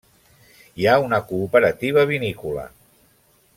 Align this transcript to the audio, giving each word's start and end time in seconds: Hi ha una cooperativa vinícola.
Hi 0.83 0.87
ha 0.91 0.95
una 1.09 1.19
cooperativa 1.33 2.07
vinícola. 2.13 2.67